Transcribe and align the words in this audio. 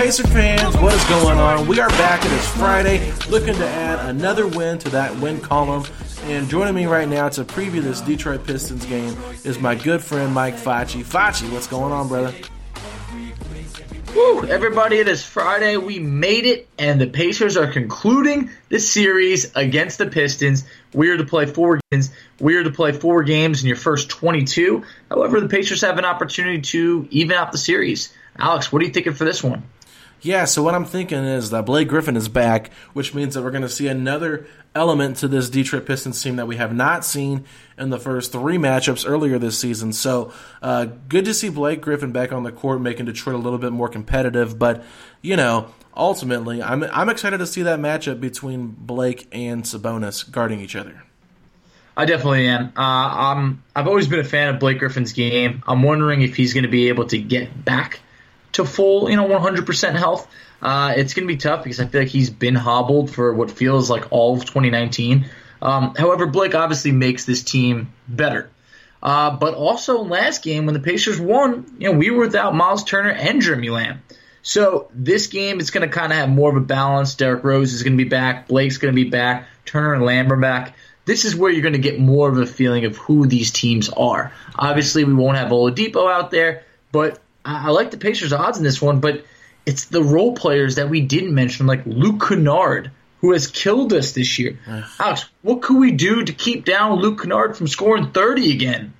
Pacer 0.00 0.26
fans, 0.28 0.74
what 0.78 0.94
is 0.94 1.04
going 1.10 1.38
on? 1.38 1.68
We 1.68 1.78
are 1.78 1.90
back. 1.90 2.24
It 2.24 2.32
is 2.32 2.48
Friday, 2.52 3.12
looking 3.28 3.52
to 3.52 3.66
add 3.68 4.08
another 4.08 4.46
win 4.46 4.78
to 4.78 4.88
that 4.88 5.14
win 5.16 5.42
column. 5.42 5.84
And 6.22 6.48
joining 6.48 6.74
me 6.74 6.86
right 6.86 7.06
now 7.06 7.28
to 7.28 7.44
preview 7.44 7.82
this 7.82 8.00
Detroit 8.00 8.46
Pistons 8.46 8.86
game 8.86 9.14
is 9.44 9.58
my 9.58 9.74
good 9.74 10.00
friend 10.00 10.32
Mike 10.32 10.54
Facci. 10.54 11.04
Facci, 11.04 11.52
what's 11.52 11.66
going 11.66 11.92
on, 11.92 12.08
brother? 12.08 12.34
Woo, 14.16 14.46
everybody, 14.46 14.96
it 14.96 15.06
is 15.06 15.22
Friday. 15.22 15.76
We 15.76 15.98
made 15.98 16.46
it, 16.46 16.66
and 16.78 16.98
the 16.98 17.06
Pacers 17.06 17.58
are 17.58 17.70
concluding 17.70 18.48
this 18.70 18.90
series 18.90 19.54
against 19.54 19.98
the 19.98 20.06
Pistons. 20.06 20.64
We 20.94 21.10
are 21.10 21.18
to 21.18 21.24
play 21.24 21.44
four 21.44 21.78
games. 21.90 22.10
We 22.40 22.56
are 22.56 22.64
to 22.64 22.70
play 22.70 22.92
four 22.92 23.22
games 23.22 23.60
in 23.60 23.66
your 23.66 23.76
first 23.76 24.08
22. 24.08 24.82
However, 25.10 25.42
the 25.42 25.48
Pacers 25.50 25.82
have 25.82 25.98
an 25.98 26.06
opportunity 26.06 26.62
to 26.62 27.06
even 27.10 27.36
out 27.36 27.52
the 27.52 27.58
series. 27.58 28.10
Alex, 28.38 28.72
what 28.72 28.80
are 28.80 28.86
you 28.86 28.92
thinking 28.92 29.12
for 29.12 29.26
this 29.26 29.44
one? 29.44 29.62
Yeah, 30.22 30.44
so 30.44 30.62
what 30.62 30.74
I'm 30.74 30.84
thinking 30.84 31.24
is 31.24 31.50
that 31.50 31.64
Blake 31.64 31.88
Griffin 31.88 32.16
is 32.16 32.28
back, 32.28 32.70
which 32.92 33.14
means 33.14 33.34
that 33.34 33.42
we're 33.42 33.50
going 33.50 33.62
to 33.62 33.70
see 33.70 33.88
another 33.88 34.46
element 34.74 35.16
to 35.18 35.28
this 35.28 35.48
Detroit 35.48 35.86
Pistons 35.86 36.22
team 36.22 36.36
that 36.36 36.46
we 36.46 36.56
have 36.56 36.74
not 36.74 37.06
seen 37.06 37.44
in 37.78 37.88
the 37.88 37.98
first 37.98 38.30
three 38.30 38.58
matchups 38.58 39.08
earlier 39.08 39.38
this 39.38 39.58
season. 39.58 39.94
So, 39.94 40.32
uh, 40.60 40.86
good 41.08 41.24
to 41.24 41.32
see 41.32 41.48
Blake 41.48 41.80
Griffin 41.80 42.12
back 42.12 42.32
on 42.32 42.42
the 42.42 42.52
court, 42.52 42.82
making 42.82 43.06
Detroit 43.06 43.34
a 43.34 43.38
little 43.38 43.58
bit 43.58 43.72
more 43.72 43.88
competitive. 43.88 44.58
But, 44.58 44.84
you 45.22 45.36
know, 45.36 45.72
ultimately, 45.96 46.62
I'm, 46.62 46.82
I'm 46.84 47.08
excited 47.08 47.38
to 47.38 47.46
see 47.46 47.62
that 47.62 47.78
matchup 47.78 48.20
between 48.20 48.68
Blake 48.68 49.26
and 49.32 49.64
Sabonis 49.64 50.30
guarding 50.30 50.60
each 50.60 50.76
other. 50.76 51.02
I 51.96 52.04
definitely 52.04 52.46
am. 52.46 52.66
Uh, 52.76 52.80
I'm, 52.80 53.62
I've 53.74 53.86
always 53.86 54.06
been 54.06 54.20
a 54.20 54.24
fan 54.24 54.54
of 54.54 54.60
Blake 54.60 54.78
Griffin's 54.78 55.12
game. 55.12 55.62
I'm 55.66 55.82
wondering 55.82 56.20
if 56.22 56.36
he's 56.36 56.52
going 56.52 56.64
to 56.64 56.70
be 56.70 56.88
able 56.88 57.06
to 57.06 57.18
get 57.18 57.64
back 57.64 58.00
to 58.52 58.64
full, 58.64 59.10
you 59.10 59.16
know, 59.16 59.28
100% 59.28 59.94
health. 59.94 60.28
Uh, 60.62 60.94
it's 60.96 61.14
going 61.14 61.26
to 61.26 61.32
be 61.32 61.38
tough 61.38 61.62
because 61.62 61.80
I 61.80 61.86
feel 61.86 62.02
like 62.02 62.10
he's 62.10 62.30
been 62.30 62.54
hobbled 62.54 63.10
for 63.10 63.32
what 63.32 63.50
feels 63.50 63.88
like 63.88 64.12
all 64.12 64.36
of 64.36 64.44
2019. 64.44 65.28
Um, 65.62 65.94
however, 65.94 66.26
Blake 66.26 66.54
obviously 66.54 66.92
makes 66.92 67.24
this 67.24 67.42
team 67.42 67.92
better. 68.08 68.50
Uh, 69.02 69.30
but 69.36 69.54
also 69.54 70.02
last 70.02 70.42
game 70.42 70.66
when 70.66 70.74
the 70.74 70.80
Pacers 70.80 71.18
won, 71.18 71.74
you 71.78 71.90
know, 71.90 71.98
we 71.98 72.10
were 72.10 72.20
without 72.20 72.54
Miles 72.54 72.84
Turner 72.84 73.10
and 73.10 73.40
Jeremy 73.40 73.70
Lamb. 73.70 74.02
So 74.42 74.90
this 74.94 75.26
game 75.26 75.60
is 75.60 75.70
going 75.70 75.88
to 75.88 75.94
kind 75.94 76.12
of 76.12 76.18
have 76.18 76.28
more 76.28 76.50
of 76.50 76.56
a 76.56 76.64
balance. 76.64 77.14
Derrick 77.14 77.44
Rose 77.44 77.72
is 77.72 77.82
going 77.82 77.96
to 77.96 78.02
be 78.02 78.08
back. 78.08 78.48
Blake's 78.48 78.78
going 78.78 78.94
to 78.94 79.04
be 79.04 79.08
back. 79.08 79.46
Turner 79.64 79.94
and 79.94 80.04
Lamb 80.04 80.32
are 80.32 80.36
back. 80.36 80.76
This 81.04 81.24
is 81.24 81.34
where 81.34 81.50
you're 81.50 81.62
going 81.62 81.72
to 81.74 81.78
get 81.78 81.98
more 81.98 82.28
of 82.28 82.38
a 82.38 82.46
feeling 82.46 82.84
of 82.84 82.96
who 82.96 83.26
these 83.26 83.50
teams 83.50 83.88
are. 83.88 84.32
Obviously, 84.54 85.04
we 85.04 85.14
won't 85.14 85.38
have 85.38 85.48
Oladipo 85.48 86.10
out 86.10 86.30
there, 86.30 86.64
but 86.92 87.18
I, 87.44 87.66
I 87.66 87.70
like 87.70 87.90
the 87.90 87.96
Pacers' 87.98 88.32
odds 88.32 88.58
in 88.58 88.64
this 88.64 88.80
one. 88.80 89.00
But 89.00 89.24
it's 89.66 89.86
the 89.86 90.02
role 90.02 90.34
players 90.34 90.76
that 90.76 90.88
we 90.88 91.00
didn't 91.00 91.34
mention, 91.34 91.66
like 91.66 91.84
Luke 91.86 92.28
Kennard, 92.28 92.90
who 93.20 93.32
has 93.32 93.46
killed 93.46 93.92
us 93.92 94.12
this 94.12 94.38
year. 94.38 94.58
Alex, 94.98 95.28
what 95.42 95.62
could 95.62 95.78
we 95.78 95.92
do 95.92 96.24
to 96.24 96.32
keep 96.32 96.64
down 96.64 96.98
Luke 97.00 97.22
Kennard 97.22 97.56
from 97.56 97.68
scoring 97.68 98.12
30 98.12 98.52
again? 98.52 98.94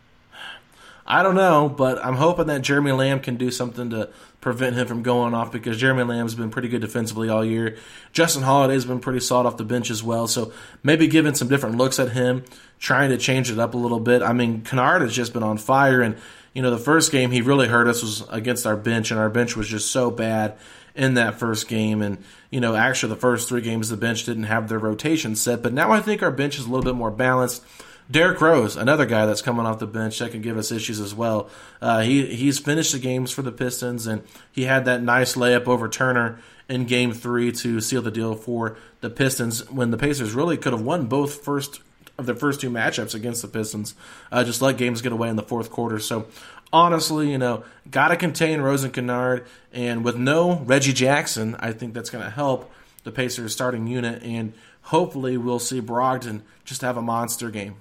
I 1.06 1.24
don't 1.24 1.34
know, 1.34 1.68
but 1.68 2.04
I'm 2.04 2.14
hoping 2.14 2.46
that 2.46 2.62
Jeremy 2.62 2.92
Lamb 2.92 3.18
can 3.18 3.34
do 3.34 3.50
something 3.50 3.90
to 3.90 4.10
prevent 4.40 4.76
him 4.76 4.86
from 4.86 5.02
going 5.02 5.34
off 5.34 5.50
because 5.50 5.76
Jeremy 5.76 6.04
Lamb's 6.04 6.36
been 6.36 6.50
pretty 6.50 6.68
good 6.68 6.82
defensively 6.82 7.28
all 7.28 7.44
year. 7.44 7.78
Justin 8.12 8.42
Holiday's 8.42 8.84
been 8.84 9.00
pretty 9.00 9.18
solid 9.18 9.48
off 9.48 9.56
the 9.56 9.64
bench 9.64 9.90
as 9.90 10.04
well, 10.04 10.28
so 10.28 10.52
maybe 10.84 11.08
giving 11.08 11.34
some 11.34 11.48
different 11.48 11.76
looks 11.76 11.98
at 11.98 12.12
him, 12.12 12.44
trying 12.78 13.10
to 13.10 13.18
change 13.18 13.50
it 13.50 13.58
up 13.58 13.74
a 13.74 13.76
little 13.76 13.98
bit. 13.98 14.22
I 14.22 14.32
mean, 14.32 14.62
Kennard 14.62 15.02
has 15.02 15.12
just 15.12 15.32
been 15.32 15.42
on 15.42 15.58
fire, 15.58 16.00
and 16.00 16.16
you 16.52 16.62
know 16.62 16.70
the 16.70 16.78
first 16.78 17.12
game 17.12 17.30
he 17.30 17.40
really 17.40 17.68
hurt 17.68 17.86
us 17.86 18.02
was 18.02 18.24
against 18.28 18.66
our 18.66 18.76
bench, 18.76 19.10
and 19.10 19.20
our 19.20 19.30
bench 19.30 19.56
was 19.56 19.68
just 19.68 19.90
so 19.90 20.10
bad 20.10 20.56
in 20.94 21.14
that 21.14 21.38
first 21.38 21.68
game. 21.68 22.02
And 22.02 22.18
you 22.50 22.60
know, 22.60 22.74
actually, 22.74 23.14
the 23.14 23.20
first 23.20 23.48
three 23.48 23.60
games 23.60 23.88
the 23.88 23.96
bench 23.96 24.24
didn't 24.24 24.44
have 24.44 24.68
their 24.68 24.78
rotation 24.78 25.36
set, 25.36 25.62
but 25.62 25.72
now 25.72 25.92
I 25.92 26.00
think 26.00 26.22
our 26.22 26.30
bench 26.30 26.58
is 26.58 26.66
a 26.66 26.68
little 26.68 26.84
bit 26.84 26.96
more 26.96 27.10
balanced. 27.10 27.62
Derrick 28.10 28.40
Rose, 28.40 28.76
another 28.76 29.06
guy 29.06 29.24
that's 29.24 29.42
coming 29.42 29.66
off 29.66 29.78
the 29.78 29.86
bench 29.86 30.18
that 30.18 30.32
can 30.32 30.42
give 30.42 30.58
us 30.58 30.72
issues 30.72 30.98
as 30.98 31.14
well. 31.14 31.48
Uh, 31.80 32.00
he 32.00 32.26
he's 32.34 32.58
finished 32.58 32.92
the 32.92 32.98
games 32.98 33.30
for 33.30 33.42
the 33.42 33.52
Pistons, 33.52 34.06
and 34.06 34.22
he 34.50 34.64
had 34.64 34.84
that 34.86 35.02
nice 35.02 35.36
layup 35.36 35.68
over 35.68 35.88
Turner 35.88 36.40
in 36.68 36.86
Game 36.86 37.12
Three 37.12 37.52
to 37.52 37.80
seal 37.80 38.02
the 38.02 38.10
deal 38.10 38.34
for 38.34 38.76
the 39.00 39.10
Pistons 39.10 39.70
when 39.70 39.92
the 39.92 39.96
Pacers 39.96 40.34
really 40.34 40.56
could 40.56 40.72
have 40.72 40.82
won 40.82 41.06
both 41.06 41.44
first 41.44 41.80
of 42.20 42.26
their 42.26 42.36
first 42.36 42.60
two 42.60 42.70
matchups 42.70 43.14
against 43.14 43.42
the 43.42 43.48
Pistons. 43.48 43.94
Uh, 44.30 44.44
just 44.44 44.62
let 44.62 44.76
games 44.76 45.02
get 45.02 45.10
away 45.12 45.28
in 45.28 45.36
the 45.36 45.42
fourth 45.42 45.70
quarter. 45.70 45.98
So 45.98 46.26
honestly, 46.72 47.30
you 47.30 47.38
know, 47.38 47.64
got 47.90 48.08
to 48.08 48.16
contain 48.16 48.60
Rose 48.60 48.84
and 48.84 48.92
Kennard, 48.92 49.46
and 49.72 50.04
with 50.04 50.16
no 50.16 50.58
Reggie 50.60 50.92
Jackson, 50.92 51.56
I 51.58 51.72
think 51.72 51.94
that's 51.94 52.10
going 52.10 52.22
to 52.24 52.30
help 52.30 52.70
the 53.02 53.10
Pacers 53.10 53.52
starting 53.52 53.86
unit, 53.86 54.22
and 54.22 54.52
hopefully 54.82 55.36
we'll 55.36 55.58
see 55.58 55.80
Brogdon 55.80 56.42
just 56.64 56.82
have 56.82 56.96
a 56.96 57.02
monster 57.02 57.50
game. 57.50 57.76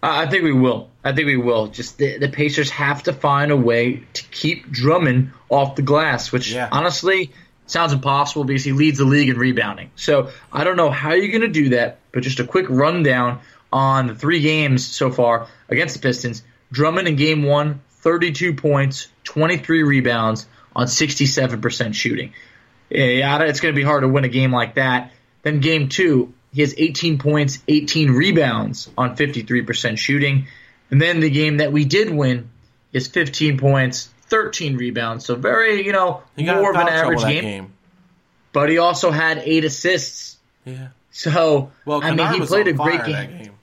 Uh, 0.00 0.24
I 0.24 0.26
think 0.30 0.44
we 0.44 0.52
will. 0.52 0.90
I 1.04 1.12
think 1.12 1.26
we 1.26 1.36
will. 1.36 1.66
Just 1.66 1.98
the, 1.98 2.18
the 2.18 2.28
Pacers 2.28 2.70
have 2.70 3.02
to 3.04 3.12
find 3.12 3.50
a 3.50 3.56
way 3.56 4.04
to 4.14 4.24
keep 4.30 4.70
Drummond 4.70 5.32
off 5.48 5.74
the 5.76 5.82
glass, 5.82 6.30
which 6.30 6.52
Yeah. 6.52 6.68
honestly 6.70 7.32
sounds 7.70 7.92
impossible 7.92 8.44
because 8.44 8.64
he 8.64 8.72
leads 8.72 8.98
the 8.98 9.04
league 9.04 9.28
in 9.28 9.38
rebounding. 9.38 9.90
So 9.96 10.30
I 10.52 10.64
don't 10.64 10.76
know 10.76 10.90
how 10.90 11.12
you're 11.12 11.30
going 11.30 11.40
to 11.40 11.48
do 11.48 11.70
that, 11.70 11.98
but 12.12 12.22
just 12.22 12.40
a 12.40 12.44
quick 12.44 12.66
rundown 12.68 13.40
on 13.72 14.06
the 14.06 14.14
three 14.14 14.40
games 14.40 14.86
so 14.86 15.10
far 15.10 15.48
against 15.68 15.94
the 15.94 16.00
Pistons. 16.00 16.42
Drummond 16.72 17.08
in 17.08 17.16
game 17.16 17.42
one, 17.42 17.80
32 17.90 18.54
points, 18.54 19.08
23 19.24 19.82
rebounds 19.82 20.46
on 20.74 20.86
67% 20.86 21.94
shooting. 21.94 22.32
Yeah, 22.90 23.42
it's 23.42 23.60
going 23.60 23.74
to 23.74 23.78
be 23.78 23.84
hard 23.84 24.02
to 24.02 24.08
win 24.08 24.24
a 24.24 24.28
game 24.28 24.52
like 24.52 24.76
that. 24.76 25.12
Then 25.42 25.60
game 25.60 25.88
two, 25.88 26.32
he 26.52 26.62
has 26.62 26.74
18 26.76 27.18
points, 27.18 27.58
18 27.68 28.10
rebounds 28.10 28.90
on 28.96 29.16
53% 29.16 29.98
shooting. 29.98 30.46
And 30.90 31.00
then 31.00 31.20
the 31.20 31.30
game 31.30 31.58
that 31.58 31.70
we 31.70 31.84
did 31.84 32.10
win, 32.10 32.48
is 32.92 33.08
15 33.08 33.58
points, 33.58 34.10
13 34.28 34.76
rebounds, 34.76 35.24
so 35.24 35.34
very 35.34 35.84
you 35.84 35.92
know 35.92 36.22
more 36.36 36.70
of 36.70 36.76
an 36.76 36.88
average 36.88 37.20
game, 37.20 37.42
game. 37.42 37.72
But 38.52 38.70
he 38.70 38.78
also 38.78 39.10
had 39.10 39.38
eight 39.38 39.64
assists. 39.64 40.38
Yeah. 40.64 40.88
So 41.10 41.70
Well, 41.84 42.02
I 42.02 42.14
mean, 42.14 42.32
he 42.32 42.46
played 42.46 42.68
a 42.68 42.72
great 42.72 43.04
game. 43.04 43.38
game. 43.38 43.54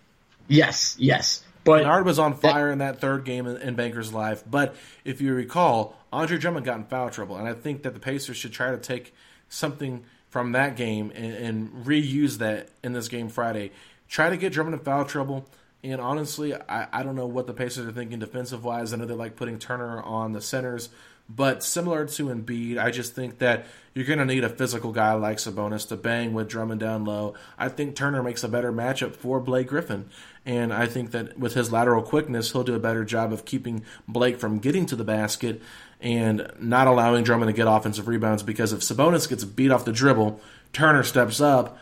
Yes, 0.48 0.96
yes. 1.00 1.44
But 1.64 1.84
Kennard 1.84 2.06
was 2.06 2.20
on 2.20 2.36
fire 2.36 2.72
in 2.72 2.78
that 2.78 3.02
third 3.02 3.26
game 3.26 3.48
in, 3.48 3.58
in 3.58 3.76
Bankers 3.76 4.14
Life. 4.14 4.44
But 4.50 4.76
if 5.04 5.20
you 5.20 5.34
recall, 5.34 5.98
Andre 6.14 6.38
Drummond 6.38 6.66
got 6.66 6.78
in 6.78 6.84
foul 6.86 7.10
trouble, 7.10 7.38
and 7.38 7.48
I 7.48 7.54
think 7.54 7.82
that 7.84 7.94
the 7.94 8.00
Pacers 8.00 8.38
should 8.38 8.54
try 8.54 8.70
to 8.72 8.78
take 8.78 9.14
something 9.50 10.06
from 10.30 10.52
that 10.52 10.76
game 10.76 11.12
and, 11.16 11.34
and 11.34 11.86
reuse 11.86 12.38
that 12.38 12.70
in 12.84 12.94
this 12.94 13.08
game 13.08 13.30
Friday. 13.30 13.72
Try 14.08 14.30
to 14.30 14.38
get 14.38 14.54
Drummond 14.54 14.76
in 14.76 14.80
foul 14.82 15.06
trouble. 15.06 15.48
And 15.92 16.02
honestly, 16.02 16.56
I, 16.56 16.88
I 16.92 17.04
don't 17.04 17.16
know 17.16 17.28
what 17.28 17.46
the 17.46 17.54
Pacers 17.54 17.86
are 17.86 17.92
thinking 17.92 18.18
defensive 18.18 18.64
wise. 18.64 18.92
I 18.92 18.98
know 18.98 19.06
they 19.06 19.14
like 19.14 19.36
putting 19.36 19.60
Turner 19.60 20.02
on 20.02 20.32
the 20.32 20.42
centers, 20.42 20.90
but 21.30 21.64
similar 21.64 22.08
to 22.08 22.26
Embiid, 22.28 22.80
I 22.80 22.90
just 22.90 23.14
think 23.14 23.38
that 23.38 23.68
you're 23.94 24.06
going 24.06 24.18
to 24.18 24.26
need 24.26 24.44
a 24.44 24.50
physical 24.50 24.92
guy 24.92 25.14
like 25.14 25.38
Sabonis 25.38 25.88
to 25.90 25.96
bang 25.96 26.34
with 26.34 26.50
Drummond 26.50 26.80
down 26.80 27.06
low. 27.06 27.36
I 27.56 27.70
think 27.70 27.96
Turner 27.96 28.24
makes 28.24 28.44
a 28.44 28.50
better 28.50 28.72
matchup 28.74 29.16
for 29.16 29.40
Blake 29.40 29.68
Griffin. 29.68 30.10
And 30.44 30.74
I 30.74 30.88
think 30.88 31.12
that 31.12 31.38
with 31.38 31.54
his 31.54 31.72
lateral 31.72 32.02
quickness, 32.02 32.52
he'll 32.52 32.64
do 32.64 32.74
a 32.74 32.80
better 32.80 33.06
job 33.06 33.32
of 33.32 33.46
keeping 33.46 33.84
Blake 34.08 34.40
from 34.40 34.58
getting 34.58 34.88
to 34.88 34.96
the 34.96 35.04
basket 35.04 35.62
and 36.02 36.52
not 36.60 36.88
allowing 36.88 37.24
Drummond 37.24 37.50
to 37.50 37.54
get 37.54 37.68
offensive 37.68 38.08
rebounds 38.08 38.42
because 38.42 38.74
if 38.74 38.80
Sabonis 38.80 39.30
gets 39.30 39.44
beat 39.44 39.72
off 39.72 39.86
the 39.86 39.92
dribble, 39.92 40.42
Turner 40.74 41.04
steps 41.04 41.40
up, 41.40 41.78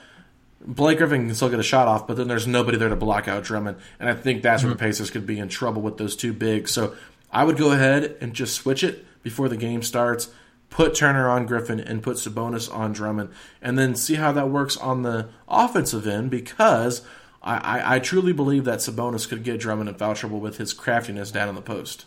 Blake 0.66 0.98
Griffin 0.98 1.26
can 1.26 1.36
still 1.36 1.50
get 1.50 1.60
a 1.60 1.64
shot 1.64 1.88
off, 1.88 2.08
but 2.08 2.18
then 2.18 2.28
there's 2.28 2.48
nobody 2.48 2.78
there 2.78 2.90
to 2.90 2.96
block 2.96 3.28
out 3.28 3.44
Drummond. 3.44 3.78
And 4.00 4.10
I 4.10 4.14
think 4.14 4.42
that's 4.42 4.64
where 4.64 4.70
the 4.70 4.76
mm-hmm. 4.76 4.86
Pacers 4.86 5.10
could 5.10 5.26
be 5.26 5.40
in 5.40 5.50
trouble 5.50 5.82
with 5.82 5.98
those 5.98 6.16
two 6.16 6.34
bigs. 6.34 6.72
So 6.72 6.96
I 7.32 7.44
would 7.44 7.58
go 7.58 7.72
ahead 7.72 8.18
and 8.22 8.34
just 8.34 8.56
switch 8.56 8.84
it 8.84 9.06
before 9.24 9.50
the 9.50 9.58
game 9.58 9.82
starts. 9.82 10.30
Put 10.70 10.96
Turner 10.96 11.30
on 11.30 11.46
Griffin 11.46 11.80
and 11.80 12.02
put 12.02 12.18
Sabonis 12.18 12.74
on 12.74 12.94
Drummond, 12.94 13.30
and 13.62 13.78
then 13.78 13.96
see 13.96 14.16
how 14.16 14.32
that 14.32 14.50
works 14.50 14.76
on 14.76 15.04
the 15.04 15.30
offensive 15.48 16.08
end 16.08 16.32
because 16.32 17.04
I, 17.44 17.58
I, 17.58 17.96
I 17.96 18.00
truly 18.00 18.34
believe 18.34 18.64
that 18.66 18.80
Sabonis 18.80 19.30
could 19.30 19.44
get 19.44 19.60
Drummond 19.60 19.90
in 19.90 19.96
foul 19.96 20.16
trouble 20.16 20.40
with 20.40 20.58
his 20.58 20.74
craftiness 20.74 21.30
down 21.30 21.50
in 21.50 21.56
the 21.56 21.62
post. 21.62 22.06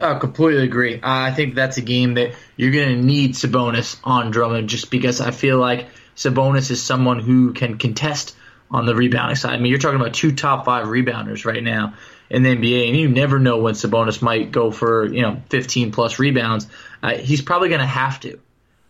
I 0.00 0.18
completely 0.18 0.62
agree. 0.62 1.00
I 1.02 1.32
think 1.32 1.54
that's 1.54 1.78
a 1.78 1.82
game 1.82 2.14
that 2.14 2.34
you're 2.56 2.70
going 2.70 2.96
to 2.96 3.02
need 3.02 3.32
Sabonis 3.32 3.98
on 4.04 4.30
Drummond 4.30 4.68
just 4.68 4.90
because 4.90 5.20
I 5.20 5.30
feel 5.30 5.58
like 5.58 5.86
Sabonis 6.16 6.70
is 6.70 6.82
someone 6.82 7.20
who 7.20 7.52
can 7.52 7.78
contest 7.78 8.34
on 8.70 8.86
the 8.86 8.94
rebounding 8.94 9.36
side. 9.36 9.54
I 9.54 9.58
mean, 9.58 9.70
you're 9.70 9.78
talking 9.78 10.00
about 10.00 10.14
two 10.14 10.32
top 10.32 10.64
five 10.64 10.86
rebounders 10.86 11.44
right 11.44 11.62
now 11.62 11.94
in 12.28 12.42
the 12.42 12.56
NBA, 12.56 12.88
and 12.88 12.96
you 12.96 13.08
never 13.08 13.38
know 13.38 13.58
when 13.58 13.74
Sabonis 13.74 14.20
might 14.22 14.50
go 14.50 14.70
for 14.70 15.06
you 15.06 15.22
know 15.22 15.42
15 15.50 15.92
plus 15.92 16.18
rebounds. 16.18 16.66
Uh, 17.02 17.14
he's 17.14 17.42
probably 17.42 17.68
going 17.68 17.80
to 17.80 17.86
have 17.86 18.18
to 18.20 18.40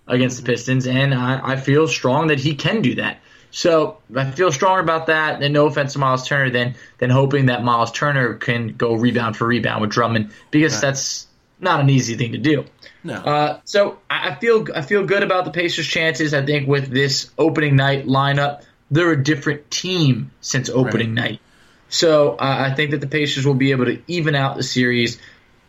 against 0.07 0.39
the 0.39 0.45
Pistons, 0.45 0.87
and 0.87 1.13
I, 1.13 1.53
I 1.53 1.57
feel 1.57 1.89
strong 1.89 2.29
that 2.29 2.39
he 2.39 2.55
can 2.55 2.81
do 2.81 2.95
that. 2.97 3.19
So 3.51 3.99
I 4.15 4.31
feel 4.31 4.53
stronger 4.53 4.81
about 4.81 5.07
that. 5.07 5.43
And 5.43 5.55
no 5.55 5.67
offense 5.67 5.95
to 5.95 5.99
Miles 5.99 6.27
Turner, 6.27 6.51
than 6.51 6.75
than 6.99 7.11
hoping 7.11 7.47
that 7.47 7.65
Miles 7.65 7.93
Turner 7.93 8.35
can 8.35 8.69
go 8.69 8.95
rebound 8.95 9.37
for 9.37 9.47
rebound 9.47 9.83
with 9.83 9.91
Drummond 9.91 10.31
because 10.51 10.81
that's 10.81 11.27
not 11.59 11.81
an 11.81 11.91
easy 11.91 12.17
thing 12.17 12.33
to 12.33 12.39
do. 12.39 12.65
No. 13.03 13.15
Uh, 13.15 13.61
so 13.65 13.99
I 14.11 14.35
feel 14.35 14.67
I 14.75 14.83
feel 14.83 15.05
good 15.05 15.23
about 15.23 15.45
the 15.45 15.51
Pacers' 15.51 15.87
chances. 15.87 16.35
I 16.35 16.45
think 16.45 16.69
with 16.69 16.89
this 16.89 17.31
opening 17.39 17.77
night 17.77 18.07
lineup, 18.07 18.63
they're 18.91 19.13
a 19.13 19.23
different 19.23 19.71
team 19.71 20.31
since 20.41 20.69
opening 20.69 21.15
night. 21.15 21.41
So 21.89 22.33
uh, 22.33 22.69
I 22.71 22.75
think 22.75 22.91
that 22.91 23.01
the 23.01 23.07
Pacers 23.07 23.47
will 23.47 23.55
be 23.55 23.71
able 23.71 23.87
to 23.87 24.03
even 24.07 24.35
out 24.35 24.57
the 24.57 24.63
series. 24.63 25.19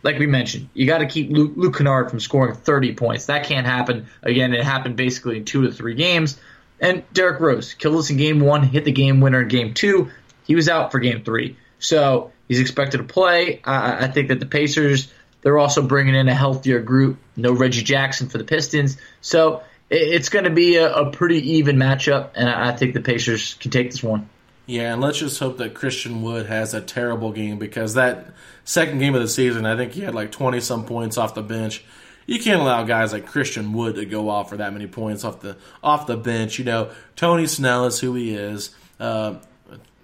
Like 0.02 0.18
we 0.18 0.26
mentioned, 0.26 0.68
you 0.74 0.86
got 0.86 0.98
to 0.98 1.06
keep 1.06 1.30
Luke, 1.30 1.52
Luke 1.56 1.76
Kennard 1.76 2.10
from 2.10 2.20
scoring 2.20 2.54
30 2.54 2.94
points. 2.94 3.26
That 3.26 3.44
can't 3.44 3.66
happen. 3.66 4.06
Again, 4.22 4.54
it 4.54 4.62
happened 4.62 4.96
basically 4.96 5.38
in 5.38 5.44
two 5.44 5.62
to 5.62 5.72
three 5.72 5.94
games. 5.94 6.38
And 6.80 7.02
Derrick 7.12 7.40
Rose 7.40 7.74
killed 7.74 7.96
us 7.96 8.10
in 8.10 8.16
game 8.16 8.38
one, 8.38 8.62
hit 8.62 8.84
the 8.84 8.92
game 8.92 9.20
winner 9.20 9.42
in 9.42 9.48
game 9.48 9.74
two. 9.74 10.10
He 10.44 10.54
was 10.54 10.68
out 10.68 10.92
for 10.92 11.00
game 11.00 11.24
three. 11.24 11.56
So 11.80 12.32
he's 12.46 12.60
expected 12.60 12.98
to 12.98 13.04
play. 13.04 13.60
I, 13.64 14.04
I 14.04 14.08
think 14.08 14.28
that 14.28 14.38
the 14.38 14.46
Pacers, 14.46 15.12
they're 15.42 15.58
also 15.58 15.82
bringing 15.82 16.14
in 16.14 16.28
a 16.28 16.34
healthier 16.34 16.80
group. 16.80 17.18
No 17.36 17.52
Reggie 17.52 17.82
Jackson 17.82 18.28
for 18.28 18.38
the 18.38 18.44
Pistons. 18.44 18.98
So 19.20 19.62
it's 19.90 20.28
going 20.28 20.44
to 20.44 20.50
be 20.50 20.76
a, 20.76 20.92
a 20.92 21.10
pretty 21.10 21.52
even 21.56 21.76
matchup. 21.76 22.30
And 22.34 22.48
I, 22.48 22.72
think 22.72 22.94
the 22.94 23.00
Pacers 23.00 23.54
can 23.54 23.70
take 23.70 23.90
this 23.90 24.02
one. 24.02 24.28
Yeah, 24.66 24.92
and 24.92 25.00
let's 25.00 25.18
just 25.18 25.38
hope 25.38 25.58
that 25.58 25.74
Christian 25.74 26.22
Wood 26.22 26.46
has 26.46 26.74
a 26.74 26.80
terrible 26.80 27.32
game 27.32 27.58
because 27.58 27.94
that 27.94 28.34
second 28.64 28.98
game 28.98 29.14
of 29.14 29.22
the 29.22 29.28
season, 29.28 29.64
I 29.64 29.76
think 29.76 29.92
he 29.92 30.02
had 30.02 30.14
like 30.14 30.30
20 30.30 30.60
some 30.60 30.84
points 30.84 31.16
off 31.16 31.34
the 31.34 31.42
bench. 31.42 31.82
You 32.26 32.38
can't 32.38 32.60
allow 32.60 32.84
guys 32.84 33.14
like 33.14 33.24
Christian 33.24 33.72
Wood 33.72 33.94
to 33.94 34.04
go 34.04 34.28
off 34.28 34.50
for 34.50 34.58
that 34.58 34.74
many 34.74 34.86
points 34.86 35.24
off 35.24 35.40
the 35.40 35.56
off 35.82 36.06
the 36.06 36.18
bench. 36.18 36.58
You 36.58 36.66
know, 36.66 36.90
Tony 37.16 37.46
Snell 37.46 37.86
is 37.86 37.98
who 37.98 38.14
he 38.14 38.34
is. 38.34 38.70
Uh, 39.00 39.36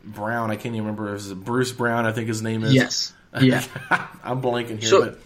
Brown, 0.02 0.50
I 0.50 0.56
can't 0.56 0.74
even 0.74 0.86
remember. 0.86 1.14
Is 1.14 1.32
Bruce 1.34 1.72
Brown? 1.72 2.06
I 2.06 2.12
think 2.12 2.28
his 2.28 2.40
name 2.40 2.64
is. 2.64 2.74
Yes. 2.74 3.12
Yeah. 3.40 3.64
I'm 4.24 4.40
blanking 4.40 4.80
here, 4.80 4.88
So- 4.88 5.00
but 5.06 5.18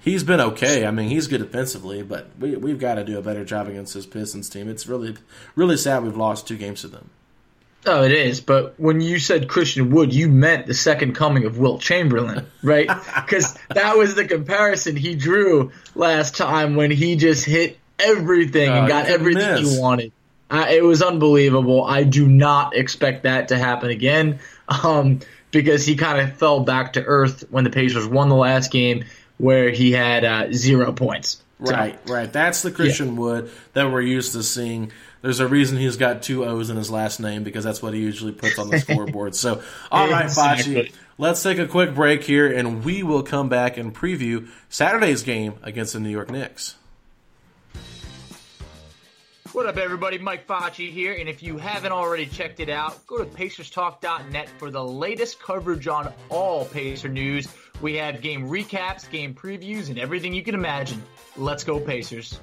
he's 0.00 0.22
been 0.22 0.40
okay. 0.40 0.86
I 0.86 0.90
mean, 0.90 1.08
he's 1.08 1.26
good 1.26 1.38
defensively, 1.38 2.02
but 2.02 2.30
we, 2.38 2.56
we've 2.56 2.78
got 2.78 2.94
to 2.94 3.04
do 3.04 3.18
a 3.18 3.22
better 3.22 3.44
job 3.44 3.68
against 3.68 3.94
this 3.94 4.06
Pistons 4.06 4.48
team. 4.48 4.68
It's 4.68 4.86
really, 4.86 5.16
really 5.56 5.76
sad 5.76 6.02
we've 6.04 6.16
lost 6.16 6.46
two 6.48 6.56
games 6.56 6.80
to 6.82 6.88
them. 6.88 7.10
Oh, 7.86 8.02
it 8.02 8.12
is. 8.12 8.42
But 8.42 8.74
when 8.78 9.00
you 9.00 9.18
said 9.18 9.48
Christian 9.48 9.90
Wood, 9.90 10.12
you 10.14 10.28
meant 10.28 10.66
the 10.66 10.74
second 10.74 11.14
coming 11.14 11.44
of 11.46 11.56
Wilt 11.58 11.80
Chamberlain, 11.80 12.46
right? 12.62 12.90
Because 13.14 13.56
that 13.70 13.96
was 13.96 14.14
the 14.14 14.26
comparison 14.26 14.96
he 14.96 15.14
drew 15.14 15.72
last 15.94 16.36
time 16.36 16.76
when 16.76 16.90
he 16.90 17.16
just 17.16 17.44
hit 17.46 17.78
everything 17.98 18.68
Oh, 18.70 18.80
and 18.80 18.88
got 18.88 19.06
everything 19.06 19.54
miss. 19.62 19.74
he 19.76 19.80
wanted. 19.80 20.12
Uh, 20.50 20.66
it 20.68 20.82
was 20.82 21.00
unbelievable. 21.02 21.84
I 21.84 22.02
do 22.04 22.26
not 22.26 22.74
expect 22.74 23.22
that 23.22 23.48
to 23.48 23.58
happen 23.58 23.90
again 23.90 24.40
um, 24.68 25.20
because 25.50 25.86
he 25.86 25.96
kind 25.96 26.20
of 26.20 26.36
fell 26.36 26.60
back 26.60 26.94
to 26.94 27.04
earth 27.04 27.44
when 27.50 27.64
the 27.64 27.70
Pacers 27.70 28.06
won 28.06 28.28
the 28.28 28.34
last 28.36 28.70
game 28.72 29.04
where 29.38 29.70
he 29.70 29.92
had 29.92 30.24
uh, 30.24 30.52
zero 30.52 30.92
points. 30.92 31.42
So- 31.64 31.72
Right, 31.74 31.98
right. 32.08 32.32
That's 32.32 32.62
the 32.62 32.70
Christian 32.70 33.16
Wood 33.16 33.50
that 33.74 33.90
we're 33.92 34.00
used 34.00 34.32
to 34.32 34.42
seeing. 34.42 34.92
There's 35.20 35.40
a 35.40 35.46
reason 35.46 35.76
he's 35.76 35.98
got 35.98 36.22
two 36.22 36.46
O's 36.46 36.70
in 36.70 36.78
his 36.78 36.90
last 36.90 37.20
name 37.20 37.44
because 37.44 37.64
that's 37.64 37.82
what 37.82 37.92
he 37.92 38.00
usually 38.00 38.32
puts 38.32 38.58
on 38.58 38.70
the 38.70 38.78
scoreboard. 38.80 39.34
So, 39.34 39.62
all 39.92 40.08
right, 40.10 40.24
Exactly. 40.24 40.74
Facci, 40.74 40.92
let's 41.18 41.42
take 41.42 41.58
a 41.58 41.66
quick 41.66 41.94
break 41.94 42.24
here, 42.24 42.50
and 42.50 42.82
we 42.82 43.02
will 43.02 43.22
come 43.22 43.50
back 43.50 43.76
and 43.76 43.94
preview 43.94 44.48
Saturday's 44.70 45.22
game 45.22 45.52
against 45.62 45.92
the 45.92 46.00
New 46.00 46.08
York 46.08 46.30
Knicks. 46.30 46.76
What 49.52 49.66
up, 49.66 49.78
everybody? 49.78 50.16
Mike 50.16 50.46
Facci 50.46 50.92
here, 50.92 51.12
and 51.12 51.28
if 51.28 51.42
you 51.42 51.58
haven't 51.58 51.90
already 51.90 52.24
checked 52.24 52.60
it 52.60 52.68
out, 52.68 53.04
go 53.08 53.18
to 53.18 53.24
PacersTalk.net 53.24 54.48
for 54.58 54.70
the 54.70 54.82
latest 54.82 55.42
coverage 55.42 55.88
on 55.88 56.12
all 56.28 56.66
Pacer 56.66 57.08
news. 57.08 57.48
We 57.80 57.94
have 57.96 58.20
game 58.20 58.48
recaps, 58.48 59.10
game 59.10 59.34
previews, 59.34 59.88
and 59.88 59.98
everything 59.98 60.34
you 60.34 60.44
can 60.44 60.54
imagine. 60.54 61.02
Let's 61.36 61.64
go, 61.64 61.80
Pacers. 61.80 62.38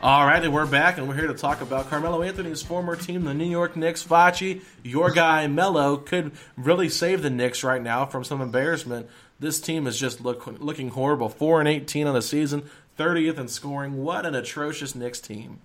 All 0.00 0.24
right, 0.24 0.40
and 0.44 0.54
we're 0.54 0.66
back, 0.66 0.98
and 0.98 1.08
we're 1.08 1.16
here 1.16 1.26
to 1.26 1.34
talk 1.34 1.62
about 1.62 1.90
Carmelo 1.90 2.22
Anthony's 2.22 2.62
former 2.62 2.94
team, 2.94 3.24
the 3.24 3.34
New 3.34 3.50
York 3.50 3.74
Knicks. 3.74 4.04
Facci, 4.04 4.62
your 4.84 5.10
guy 5.10 5.48
Melo 5.48 5.96
could 5.96 6.30
really 6.56 6.88
save 6.88 7.22
the 7.22 7.30
Knicks 7.30 7.64
right 7.64 7.82
now 7.82 8.06
from 8.06 8.22
some 8.22 8.40
embarrassment. 8.40 9.08
This 9.40 9.60
team 9.60 9.88
is 9.88 9.98
just 9.98 10.20
look, 10.20 10.46
looking 10.60 10.90
horrible. 10.90 11.28
Four 11.28 11.58
and 11.58 11.68
eighteen 11.68 12.06
on 12.06 12.14
the 12.14 12.22
season, 12.22 12.70
thirtieth 12.96 13.36
in 13.36 13.48
scoring. 13.48 14.04
What 14.04 14.24
an 14.24 14.36
atrocious 14.36 14.94
Knicks 14.94 15.20
team! 15.20 15.58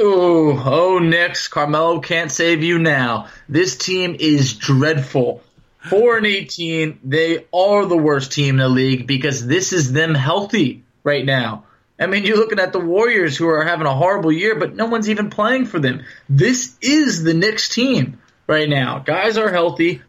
Ooh, 0.00 0.56
oh, 0.56 1.00
Knicks, 1.00 1.48
Carmelo 1.48 1.98
can't 1.98 2.30
save 2.30 2.62
you 2.62 2.78
now. 2.78 3.26
This 3.48 3.76
team 3.76 4.16
is 4.20 4.54
dreadful. 4.54 5.42
4 5.90 6.18
and 6.18 6.26
18, 6.26 7.00
they 7.02 7.46
are 7.52 7.84
the 7.84 7.96
worst 7.96 8.30
team 8.32 8.56
in 8.56 8.58
the 8.58 8.68
league 8.68 9.08
because 9.08 9.44
this 9.44 9.72
is 9.72 9.92
them 9.92 10.14
healthy 10.14 10.84
right 11.02 11.24
now. 11.24 11.64
I 11.98 12.06
mean, 12.06 12.24
you're 12.24 12.36
looking 12.36 12.60
at 12.60 12.72
the 12.72 12.78
Warriors 12.78 13.36
who 13.36 13.48
are 13.48 13.64
having 13.64 13.88
a 13.88 13.94
horrible 13.94 14.30
year, 14.30 14.54
but 14.54 14.76
no 14.76 14.86
one's 14.86 15.10
even 15.10 15.30
playing 15.30 15.66
for 15.66 15.80
them. 15.80 16.04
This 16.28 16.76
is 16.80 17.24
the 17.24 17.34
Knicks 17.34 17.68
team 17.68 18.20
right 18.46 18.68
now. 18.68 19.00
Guys 19.00 19.36
are 19.36 19.50
healthy. 19.50 20.02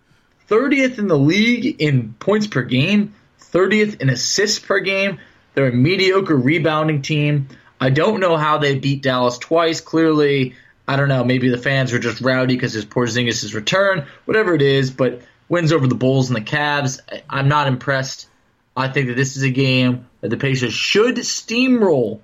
30th 0.50 1.00
in 1.00 1.08
the 1.08 1.18
league 1.18 1.82
in 1.82 2.14
points 2.20 2.46
per 2.46 2.62
game, 2.62 3.16
30th 3.40 4.02
in 4.02 4.10
assists 4.10 4.60
per 4.60 4.80
game. 4.80 5.20
They're 5.56 5.70
a 5.70 5.74
mediocre 5.74 6.36
rebounding 6.36 7.02
team. 7.02 7.48
I 7.80 7.90
don't 7.90 8.20
know 8.20 8.38
how 8.38 8.58
they 8.58 8.76
beat 8.76 9.02
Dallas 9.02 9.38
twice. 9.38 9.82
Clearly, 9.82 10.56
I 10.88 10.96
don't 10.96 11.10
know. 11.10 11.24
Maybe 11.24 11.50
the 11.50 11.58
fans 11.58 11.94
were 11.94 12.00
just 12.00 12.22
rowdy 12.22 12.56
because 12.56 12.76
it's 12.76 12.86
Porzingis' 12.86 13.54
return, 13.54 14.06
whatever 14.26 14.54
it 14.54 14.62
is. 14.62 14.92
But 14.92 15.22
wins 15.48 15.72
over 15.72 15.88
the 15.88 15.96
Bulls 15.96 16.30
and 16.30 16.38
the 16.38 16.42
Cavs. 16.42 17.00
I'm 17.30 17.48
not 17.48 17.68
impressed. 17.68 18.28
I 18.76 18.88
think 18.88 19.08
that 19.08 19.16
this 19.16 19.36
is 19.36 19.44
a 19.44 19.50
game 19.50 20.08
that 20.22 20.30
the 20.30 20.38
Pacers 20.38 20.74
should 20.74 21.16
steamroll 21.18 22.20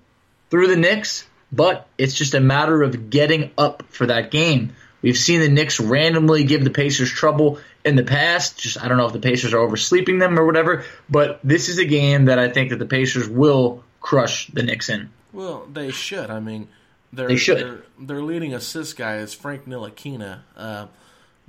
through 0.49 0.67
the 0.67 0.77
Knicks, 0.77 1.27
but 1.51 1.87
it's 1.97 2.13
just 2.13 2.33
a 2.33 2.39
matter 2.39 2.81
of 2.81 3.09
getting 3.09 3.51
up 3.57 3.83
for 3.89 4.05
that 4.05 4.31
game. 4.31 4.75
We've 5.01 5.17
seen 5.17 5.41
the 5.41 5.49
Knicks 5.49 5.79
randomly 5.79 6.45
give 6.45 6.63
the 6.63 6.69
Pacers 6.69 7.11
trouble 7.11 7.59
in 7.83 7.95
the 7.95 8.03
past. 8.03 8.57
Just 8.57 8.81
I 8.81 8.87
don't 8.87 8.97
know 8.97 9.05
if 9.05 9.13
the 9.13 9.19
Pacers 9.19 9.53
are 9.53 9.59
oversleeping 9.59 10.19
them 10.19 10.39
or 10.39 10.45
whatever, 10.45 10.85
but 11.09 11.39
this 11.43 11.69
is 11.69 11.77
a 11.77 11.85
game 11.85 12.25
that 12.25 12.39
I 12.39 12.49
think 12.49 12.69
that 12.69 12.79
the 12.79 12.85
Pacers 12.85 13.27
will 13.27 13.83
crush 13.99 14.47
the 14.47 14.63
Knicks 14.63 14.89
in. 14.89 15.09
Well, 15.35 15.67
they 15.71 15.91
should. 15.91 16.29
I 16.29 16.39
mean, 16.39 16.69
they're, 17.11 17.27
They 17.27 17.35
should. 17.35 17.57
Their, 17.57 17.77
their 17.99 18.21
leading 18.21 18.53
assist 18.53 18.95
guy 18.95 19.17
is 19.17 19.33
Frank 19.33 19.67
Ntilikina. 19.67 20.39
Uh, 20.55 20.87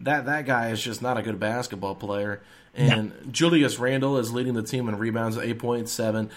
that 0.01 0.27
that 0.27 0.45
guy 0.45 0.71
is 0.71 0.83
just 0.83 1.01
not 1.01 1.17
a 1.17 1.23
good 1.23 1.39
basketball 1.39 1.95
player. 1.95 2.43
And 2.75 3.33
Julius 3.33 3.79
Randle 3.79 4.19
is 4.19 4.33
leading 4.33 4.53
the 4.53 4.63
team 4.63 4.87
in 4.89 4.99
rebounds 4.99 5.39
at 5.39 5.45
eight 5.45 5.59
point 5.59 5.89
seven. 5.89 6.31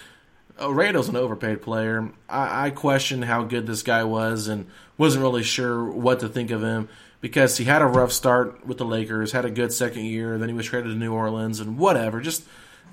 Oh, 0.57 0.71
Randle's 0.71 1.09
an 1.09 1.17
overpaid 1.17 1.61
player. 1.61 2.11
I, 2.29 2.67
I 2.67 2.69
questioned 2.69 3.25
how 3.25 3.43
good 3.43 3.67
this 3.67 3.83
guy 3.83 4.03
was 4.03 4.47
and 4.47 4.67
wasn't 4.97 5.23
really 5.23 5.43
sure 5.43 5.83
what 5.83 6.19
to 6.21 6.29
think 6.29 6.51
of 6.51 6.61
him 6.61 6.87
because 7.19 7.57
he 7.57 7.65
had 7.65 7.81
a 7.81 7.85
rough 7.85 8.11
start 8.13 8.65
with 8.65 8.77
the 8.77 8.85
Lakers, 8.85 9.33
had 9.33 9.43
a 9.43 9.49
good 9.49 9.73
second 9.73 10.05
year, 10.05 10.37
then 10.37 10.47
he 10.47 10.55
was 10.55 10.65
traded 10.65 10.91
to 10.91 10.97
New 10.97 11.13
Orleans 11.13 11.59
and 11.59 11.77
whatever. 11.77 12.21
Just 12.21 12.43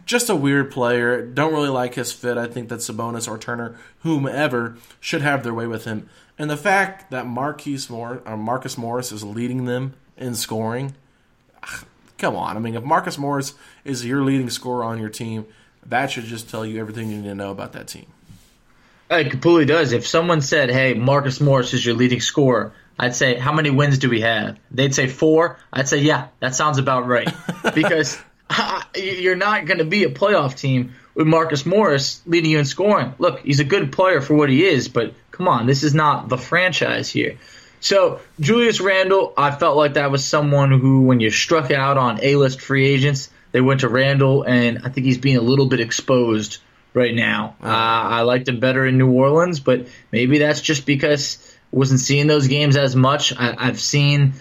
just 0.06 0.30
a 0.30 0.36
weird 0.36 0.70
player. 0.70 1.20
Don't 1.20 1.52
really 1.52 1.68
like 1.68 1.94
his 1.94 2.12
fit. 2.12 2.38
I 2.38 2.46
think 2.46 2.68
that 2.70 2.78
Sabonis 2.78 3.28
or 3.28 3.36
Turner, 3.36 3.76
whomever, 4.00 4.78
should 5.00 5.20
have 5.20 5.42
their 5.42 5.52
way 5.52 5.66
with 5.66 5.84
him. 5.84 6.08
And 6.38 6.48
the 6.48 6.56
fact 6.56 7.10
that 7.10 7.26
Marquise 7.26 7.90
Moore, 7.90 8.22
or 8.24 8.32
uh, 8.32 8.36
Marcus 8.36 8.78
Morris 8.78 9.10
is 9.10 9.24
leading 9.24 9.64
them 9.64 9.94
in 10.16 10.34
scoring, 10.34 10.94
come 12.18 12.36
on. 12.36 12.56
I 12.56 12.60
mean, 12.60 12.76
if 12.76 12.84
Marcus 12.84 13.18
Morris 13.18 13.54
is 13.84 14.04
your 14.04 14.22
leading 14.22 14.48
scorer 14.48 14.84
on 14.84 14.98
your 15.00 15.08
team, 15.10 15.46
that 15.84 16.10
should 16.10 16.24
just 16.24 16.48
tell 16.48 16.64
you 16.64 16.80
everything 16.80 17.10
you 17.10 17.16
need 17.16 17.28
to 17.28 17.34
know 17.34 17.50
about 17.50 17.72
that 17.72 17.88
team. 17.88 18.06
Uh, 19.10 19.16
it 19.16 19.30
completely 19.30 19.64
does. 19.64 19.92
If 19.92 20.06
someone 20.06 20.40
said, 20.40 20.68
"Hey, 20.68 20.94
Marcus 20.94 21.40
Morris 21.40 21.72
is 21.74 21.86
your 21.86 21.94
leading 21.94 22.20
scorer," 22.20 22.72
I'd 22.98 23.14
say, 23.14 23.36
"How 23.38 23.52
many 23.52 23.70
wins 23.70 23.98
do 23.98 24.10
we 24.10 24.22
have?" 24.22 24.58
They'd 24.72 24.96
say 24.96 25.06
four. 25.06 25.58
I'd 25.72 25.86
say, 25.86 25.98
"Yeah, 25.98 26.28
that 26.40 26.56
sounds 26.56 26.78
about 26.78 27.06
right," 27.06 27.32
because 27.74 28.18
you're 28.96 29.36
not 29.36 29.66
going 29.66 29.78
to 29.78 29.84
be 29.84 30.04
a 30.04 30.10
playoff 30.10 30.56
team 30.56 30.94
with 31.14 31.26
Marcus 31.26 31.64
Morris 31.64 32.22
leading 32.26 32.50
you 32.50 32.58
in 32.58 32.64
scoring. 32.64 33.14
Look, 33.18 33.40
he's 33.40 33.60
a 33.60 33.64
good 33.64 33.92
player 33.92 34.20
for 34.20 34.34
what 34.34 34.48
he 34.48 34.64
is, 34.64 34.88
but 34.88 35.14
come 35.30 35.48
on, 35.48 35.66
this 35.66 35.82
is 35.82 35.94
not 35.94 36.28
the 36.28 36.38
franchise 36.38 37.08
here. 37.08 37.38
So 37.80 38.20
Julius 38.40 38.80
Randle, 38.80 39.32
I 39.36 39.50
felt 39.50 39.76
like 39.76 39.94
that 39.94 40.10
was 40.10 40.24
someone 40.24 40.72
who, 40.72 41.02
when 41.02 41.20
you 41.20 41.30
struck 41.30 41.70
out 41.70 41.96
on 41.96 42.20
A-list 42.22 42.60
free 42.60 42.86
agents, 42.86 43.30
they 43.52 43.60
went 43.60 43.80
to 43.80 43.88
Randle, 43.88 44.42
and 44.42 44.80
I 44.84 44.90
think 44.90 45.06
he's 45.06 45.18
being 45.18 45.36
a 45.36 45.42
little 45.42 45.66
bit 45.66 45.80
exposed 45.80 46.58
right 46.94 47.14
now. 47.14 47.56
Uh, 47.62 47.66
I 47.68 48.22
liked 48.22 48.48
him 48.48 48.60
better 48.60 48.84
in 48.86 48.98
New 48.98 49.10
Orleans, 49.10 49.60
but 49.60 49.86
maybe 50.10 50.38
that's 50.38 50.60
just 50.60 50.84
because 50.84 51.38
I 51.72 51.76
wasn't 51.76 52.00
seeing 52.00 52.26
those 52.26 52.48
games 52.48 52.76
as 52.76 52.96
much. 52.96 53.32
I, 53.36 53.54
I've 53.56 53.80
seen 53.80 54.34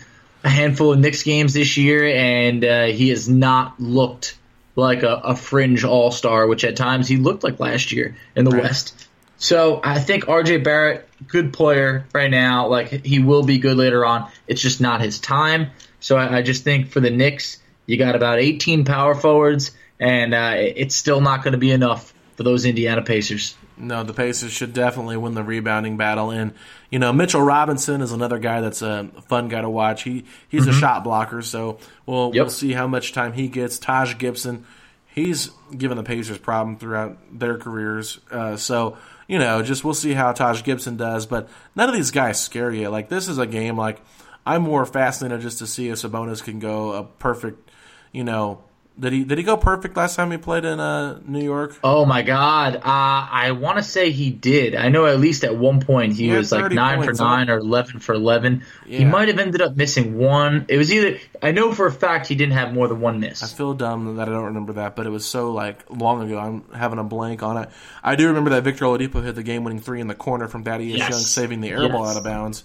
a 0.46 0.50
handful 0.50 0.94
of 0.94 1.00
Knicks 1.00 1.24
games 1.24 1.54
this 1.56 1.76
year, 1.76 2.06
and 2.06 2.64
uh, 2.64 2.86
he 2.86 3.10
has 3.10 3.28
not 3.28 3.80
looked 3.80 4.38
like 4.76 5.02
a, 5.02 5.16
a 5.16 5.36
fringe 5.36 5.84
all 5.84 6.12
star, 6.12 6.46
which 6.48 6.64
at 6.64 6.76
times 6.76 7.08
he 7.08 7.18
looked 7.18 7.44
like 7.44 7.60
last 7.60 7.92
year 7.92 8.16
in 8.36 8.46
the 8.46 8.56
West. 8.56 9.08
So 9.38 9.82
I 9.84 10.00
think 10.00 10.26
RJ 10.26 10.64
Barrett, 10.64 11.10
good 11.28 11.52
player 11.52 12.06
right 12.14 12.30
now. 12.30 12.68
Like 12.68 12.90
he 13.06 13.20
will 13.20 13.44
be 13.44 13.58
good 13.58 13.76
later 13.76 14.06
on. 14.06 14.30
It's 14.48 14.62
just 14.62 14.80
not 14.80 15.02
his 15.02 15.20
time. 15.20 15.72
So 16.00 16.16
I, 16.16 16.38
I 16.38 16.42
just 16.44 16.64
think 16.64 16.90
for 16.90 17.00
the 17.00 17.10
Knicks, 17.10 17.60
you 17.88 17.98
got 17.98 18.16
about 18.16 18.40
18 18.40 18.86
power 18.86 19.16
forwards, 19.16 19.72
and 20.00 20.36
uh, 20.36 20.54
it's 20.56 20.96
still 20.96 21.22
not 21.22 21.44
going 21.44 21.54
to 21.54 21.58
be 21.58 21.72
enough 21.72 22.14
for 22.36 22.44
those 22.44 22.66
Indiana 22.66 23.02
Pacers. 23.02 23.56
No, 23.78 24.04
the 24.04 24.14
Pacers 24.14 24.52
should 24.52 24.74
definitely 24.74 25.18
win 25.18 25.34
the 25.34 25.44
rebounding 25.44 25.98
battle. 25.98 26.32
And 26.32 26.54
you 26.90 27.00
know, 27.00 27.12
Mitchell 27.12 27.42
Robinson 27.42 28.02
is 28.02 28.12
another 28.12 28.40
guy 28.40 28.62
that's 28.62 28.82
a 28.82 29.10
fun 29.28 29.50
guy 29.50 29.62
to 29.62 29.70
watch. 29.70 30.04
He 30.04 30.26
he's 30.48 30.68
a 30.68 30.74
shot 30.74 31.04
blocker, 31.04 31.42
so 31.42 31.80
we'll 32.06 32.32
we'll 32.32 32.50
see 32.50 32.72
how 32.72 32.88
much 32.88 33.12
time 33.14 33.34
he 33.34 33.48
gets. 33.48 33.78
Taj 33.78 34.18
Gibson, 34.18 34.66
he's 35.08 35.50
given 35.78 35.98
the 35.98 36.04
Pacers 36.04 36.38
problem 36.38 36.78
throughout 36.78 37.18
their 37.38 37.58
careers. 37.58 38.20
Uh, 38.32 38.56
so 38.56 38.98
you 39.28 39.40
know, 39.40 39.62
just 39.62 39.84
we'll 39.84 39.94
see 39.94 40.14
how 40.14 40.32
Taj 40.32 40.64
Gibson 40.64 40.96
does. 40.96 41.26
But 41.26 41.50
none 41.76 41.90
of 41.90 41.96
these 41.96 42.12
guys 42.12 42.42
scare 42.42 42.72
you. 42.72 42.90
Like 42.90 43.10
this 43.10 43.28
is 43.28 43.38
a 43.38 43.48
game. 43.48 43.78
Like 43.78 44.02
I'm 44.46 44.62
more 44.62 44.86
fascinated 44.86 45.42
just 45.42 45.60
to 45.60 45.68
see 45.68 45.90
if 45.90 45.98
Sabonis 45.98 46.44
can 46.44 46.60
go 46.60 46.94
a 46.94 47.04
perfect. 47.04 47.72
You 48.14 48.24
know, 48.24 48.64
did 48.98 49.12
he 49.12 49.24
did 49.26 49.38
he 49.38 49.44
go 49.44 49.58
perfect 49.58 49.98
last 49.98 50.16
time 50.16 50.32
he 50.32 50.38
played 50.38 50.64
in 50.64 50.80
uh, 50.80 51.20
New 51.26 51.44
York? 51.44 51.78
Oh 51.84 52.06
my 52.06 52.22
God! 52.22 52.76
Uh, 52.76 52.82
I 52.84 53.52
want 53.52 53.78
to 53.78 53.84
say 53.84 54.12
he 54.12 54.30
did. 54.32 54.74
I 54.74 54.88
know 54.88 55.06
at 55.06 55.20
least 55.20 55.44
at 55.44 55.58
one 55.58 55.82
point 55.82 56.14
he 56.14 56.30
He 56.30 56.32
was 56.32 56.52
like 56.52 56.72
nine 56.72 57.04
for 57.04 57.12
nine 57.14 57.50
or 57.50 57.58
eleven 57.58 58.00
for 58.00 58.14
eleven. 58.14 58.64
He 58.86 59.04
might 59.04 59.28
have 59.28 59.40
ended 59.40 59.62
up 59.62 59.76
missing 59.76 60.18
one. 60.18 60.66
It 60.70 60.78
was 60.78 60.94
either 60.94 61.20
I 61.42 61.52
know 61.52 61.74
for 61.74 61.88
a 61.88 61.92
fact 61.92 62.28
he 62.28 62.36
didn't 62.36 62.54
have 62.54 62.74
more 62.74 62.88
than 62.88 63.02
one 63.02 63.20
miss. 63.20 63.44
I 63.44 63.48
feel 63.48 63.74
dumb 63.74 64.16
that 64.16 64.30
I 64.30 64.32
don't 64.32 64.46
remember 64.46 64.74
that, 64.74 64.96
but 64.96 65.06
it 65.06 65.10
was 65.12 65.26
so 65.26 65.52
like 65.52 65.84
long 65.90 66.22
ago. 66.22 66.40
I'm 66.40 66.64
having 66.74 67.00
a 67.00 67.04
blank 67.04 67.44
on 67.44 67.58
it. 67.58 67.70
I 68.02 68.16
do 68.16 68.28
remember 68.28 68.52
that 68.52 68.64
Victor 68.64 68.86
Oladipo 68.86 69.24
hit 69.24 69.36
the 69.36 69.44
game-winning 69.44 69.82
three 69.82 70.00
in 70.00 70.08
the 70.08 70.16
corner 70.16 70.48
from 70.48 70.64
Thaddeus 70.64 71.00
Yes. 71.00 71.10
Young, 71.10 71.20
saving 71.20 71.62
the 71.62 71.70
air 71.70 71.90
ball 71.90 72.06
out 72.08 72.18
of 72.18 72.24
bounds. 72.24 72.64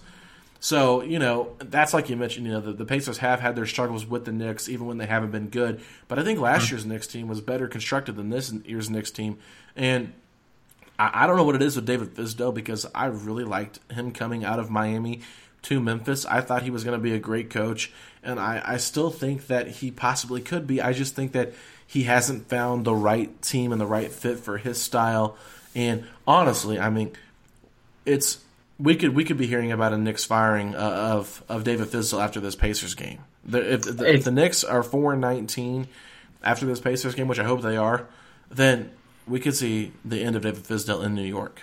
So 0.63 1.03
you 1.03 1.19
know 1.19 1.57
that's 1.59 1.95
like 1.95 2.11
you 2.11 2.17
mentioned. 2.17 2.47
You 2.47 2.53
know 2.53 2.61
the, 2.61 2.73
the 2.73 2.85
Pacers 2.85 3.19
have 3.19 3.41
had 3.41 3.57
their 3.57 3.67
struggles 3.67 4.05
with 4.05 4.27
the 4.27 4.33
Knicks, 4.33 4.69
even 4.69 4.87
when 4.87 4.99
they 4.99 5.07
haven't 5.07 5.31
been 5.31 5.49
good. 5.49 5.81
But 6.07 6.19
I 6.19 6.23
think 6.25 6.39
last 6.39 6.65
Mm-hmm. 6.65 6.75
year's 6.75 6.87
Knicks 6.87 7.07
team 7.07 7.29
was 7.29 7.41
better 7.41 7.67
constructed 7.67 8.17
than 8.17 8.29
this 8.29 8.53
year's 8.53 8.91
Knicks 8.91 9.11
team, 9.11 9.39
and 9.75 10.13
I, 10.99 11.25
I 11.25 11.27
don't 11.27 11.37
know 11.37 11.45
what 11.45 11.55
it 11.55 11.63
is 11.63 11.77
with 11.77 11.87
David 11.87 12.15
Fizdale 12.15 12.53
because 12.55 12.87
I 12.95 13.07
really 13.07 13.45
liked 13.45 13.79
him 13.91 14.13
coming 14.13 14.45
out 14.45 14.59
of 14.59 14.71
Miami 14.71 15.23
to 15.63 15.81
Memphis. 15.81 16.27
I 16.27 16.43
thought 16.43 16.63
he 16.63 16.71
was 16.71 16.85
going 16.85 16.99
to 16.99 17.03
be 17.03 17.15
a 17.15 17.19
great 17.19 17.49
coach, 17.49 17.91
and 18.23 18.39
I, 18.39 18.63
I 18.65 18.77
still 18.77 19.11
think 19.11 19.47
that 19.47 19.67
he 19.69 19.91
possibly 19.91 20.43
could 20.43 20.67
be. 20.67 20.83
I 20.83 20.93
just 20.93 21.15
think 21.15 21.33
that 21.33 21.55
he 21.87 22.03
hasn't 22.05 22.49
found 22.49 22.85
the 22.85 22.95
right 22.95 23.41
team 23.43 23.73
and 23.73 23.81
the 23.81 23.87
right 23.87 24.13
fit 24.13 24.39
for 24.39 24.59
his 24.59 24.81
style. 24.81 25.37
And 25.75 26.05
honestly, 26.27 26.79
I 26.79 26.91
mean, 26.91 27.13
it's 28.05 28.39
we 28.81 28.97
could 28.97 29.15
we 29.15 29.25
could 29.25 29.37
be 29.37 29.47
hearing 29.47 29.73
about 29.73 29.93
a 29.93 29.99
Knicks 29.99 30.25
firing 30.25 30.75
uh, 30.75 30.79
of 30.79 31.45
of 31.49 31.65
David 31.65 31.89
Fizdale 31.89 32.23
after 32.23 32.41
this 32.41 32.55
Pacers 32.55 32.95
game. 32.95 33.21
The, 33.45 33.75
if, 33.75 33.83
the, 33.83 34.13
if 34.13 34.25
the 34.25 34.31
Knicks 34.31 34.65
are 34.65 34.83
four 34.83 35.13
and 35.13 35.21
nineteen 35.21 35.89
after 36.43 36.67
this 36.67 36.81
Pacers 36.81 37.15
game, 37.15 37.29
which 37.29 37.39
I 37.39 37.45
hope 37.45 37.63
they 37.63 37.77
are, 37.77 38.07
then 38.51 38.91
we 39.27 39.41
could 39.41 39.55
see 39.55 39.93
the 40.05 40.23
end 40.23 40.37
of 40.37 40.43
David 40.43 40.65
Fizdale 40.65 41.05
in 41.05 41.15
New 41.15 41.25
York. 41.25 41.61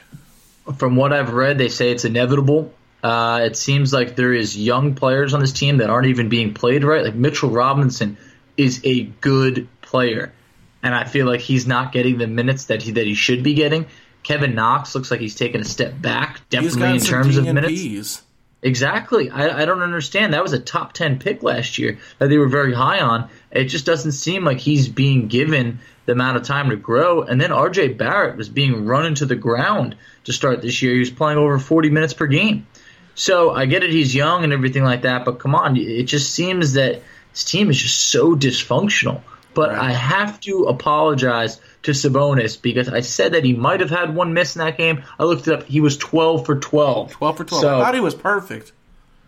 From 0.78 0.96
what 0.96 1.14
I've 1.14 1.34
read, 1.34 1.58
they 1.58 1.70
say 1.70 1.92
it's 1.92 2.06
inevitable. 2.06 2.74
Uh, 3.04 3.42
it 3.44 3.56
seems 3.56 3.94
like 3.94 4.16
there 4.16 4.34
is 4.34 4.58
young 4.58 4.96
players 4.96 5.34
on 5.34 5.40
this 5.40 5.54
team 5.54 5.78
that 5.78 5.90
aren't 5.90 6.08
even 6.08 6.30
being 6.30 6.54
played 6.54 6.84
right. 6.84 7.04
Like 7.04 7.16
Mitchell 7.16 7.50
Robinson 7.50 8.18
is 8.58 8.82
a 8.84 9.04
good 9.04 9.68
player, 9.82 10.34
and 10.84 10.94
I 10.94 11.06
feel 11.06 11.26
like 11.26 11.42
he's 11.42 11.68
not 11.68 11.92
getting 11.92 12.18
the 12.18 12.28
minutes 12.28 12.66
that 12.66 12.82
he 12.82 12.92
that 12.92 13.06
he 13.06 13.14
should 13.14 13.44
be 13.44 13.54
getting. 13.54 13.86
Kevin 14.28 14.56
Knox 14.56 14.94
looks 14.94 15.10
like 15.10 15.22
he's 15.22 15.36
taken 15.36 15.62
a 15.62 15.64
step 15.64 16.02
back, 16.02 16.42
definitely 16.50 16.82
in 16.96 17.00
terms 17.00 17.38
of 17.38 17.46
minutes. 17.46 17.72
Exactly. 18.62 19.30
I, 19.30 19.62
I 19.62 19.66
don't 19.66 19.82
understand. 19.82 20.34
That 20.34 20.44
was 20.44 20.52
a 20.52 20.60
top 20.60 20.92
10 20.92 21.20
pick 21.20 21.44
last 21.44 21.78
year 21.78 22.00
that 22.20 22.28
they 22.28 22.38
were 22.38 22.50
very 22.50 22.74
high 22.74 23.00
on. 23.00 23.30
It 23.52 23.66
just 23.66 23.86
doesn't 23.86 24.12
seem 24.12 24.44
like 24.44 24.58
he's 24.58 24.90
being 24.90 25.30
given 25.30 25.80
the 26.08 26.12
amount 26.12 26.36
of 26.36 26.44
time 26.44 26.72
to 26.72 26.76
grow. 26.76 27.22
And 27.22 27.40
then 27.40 27.52
RJ 27.52 27.98
Barrett 27.98 28.36
was 28.36 28.50
being 28.50 28.86
run 28.86 29.06
into 29.06 29.26
the 29.26 29.38
ground 29.38 29.96
to 30.26 30.34
start 30.34 30.62
this 30.62 30.82
year. 30.82 30.92
He 30.92 31.00
was 31.00 31.10
playing 31.10 31.38
over 31.38 31.58
40 31.58 31.90
minutes 31.90 32.14
per 32.14 32.28
game. 32.28 32.68
So 33.16 33.52
I 33.52 33.66
get 33.66 33.84
it, 33.84 33.92
he's 33.92 34.14
young 34.14 34.44
and 34.44 34.52
everything 34.52 34.84
like 34.84 35.04
that, 35.04 35.24
but 35.24 35.40
come 35.40 35.56
on, 35.56 35.78
it 35.78 36.04
just 36.04 36.34
seems 36.34 36.74
that 36.74 37.02
his 37.32 37.46
team 37.46 37.70
is 37.70 37.82
just 37.82 37.98
so 38.12 38.36
dysfunctional. 38.36 39.22
But 39.58 39.72
Right. 39.72 39.90
I 39.90 39.92
have 39.92 40.40
to 40.42 40.66
apologize 40.66 41.60
to 41.82 41.92
Sabonis 41.92 42.62
because 42.62 42.90
I 42.90 43.02
said 43.02 43.34
that 43.34 43.44
he 43.44 43.54
might 43.54 43.80
have 43.80 43.90
had 43.90 44.14
one 44.16 44.32
miss 44.34 44.56
in 44.56 44.60
that 44.64 44.78
game. 44.78 45.02
I 45.20 45.24
looked 45.24 45.48
it 45.48 45.54
up; 45.56 45.64
he 45.64 45.82
was 45.82 45.98
12 45.98 46.46
for 46.46 46.58
12. 46.58 47.12
12 47.14 47.38
for 47.38 47.44
12. 47.44 47.62
So- 47.64 47.80
I 47.80 47.84
thought 47.86 47.96
he 47.96 48.00
was 48.00 48.14
perfect. 48.14 48.72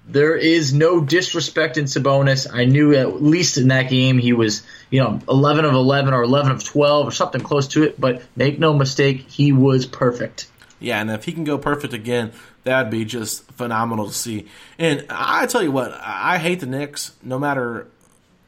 there 0.08 0.36
is 0.36 0.74
no 0.74 1.00
disrespect 1.02 1.78
in 1.78 1.86
Sabonis. 1.86 2.48
I 2.52 2.66
knew 2.66 2.96
at 2.96 3.22
least 3.24 3.58
in 3.58 3.68
that 3.70 3.90
game 3.90 4.18
he 4.18 4.34
was, 4.34 4.62
you 4.92 5.00
know, 5.02 5.20
11 5.30 5.66
of 5.66 5.74
11 5.74 6.14
or 6.14 6.22
11 6.24 6.52
of 6.52 6.64
12 6.64 7.08
or 7.08 7.12
something 7.12 7.42
close 7.42 7.68
to 7.70 7.84
it. 7.84 8.00
But 8.02 8.22
make 8.36 8.58
no 8.60 8.74
mistake, 8.74 9.26
he 9.30 9.52
was 9.52 9.86
perfect. 9.86 10.48
Yeah, 10.80 11.00
and 11.02 11.12
if 11.12 11.26
he 11.26 11.32
can 11.32 11.44
go 11.44 11.58
perfect 11.60 11.94
again, 11.94 12.32
that'd 12.64 12.92
be 12.92 13.04
just 13.06 13.52
phenomenal 13.52 14.08
to 14.08 14.14
see. 14.14 14.48
And 14.80 15.06
I 15.10 15.46
tell 15.48 15.62
you 15.64 15.72
what, 15.72 15.92
I 15.94 16.36
I 16.36 16.38
hate 16.40 16.60
the 16.60 16.66
Knicks. 16.66 17.12
No 17.22 17.38
matter 17.38 17.86